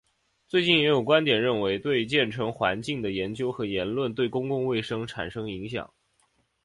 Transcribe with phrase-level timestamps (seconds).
[0.47, 5.93] 最近也有观点认为对建成环境的研究和言论对公共卫生产生影响。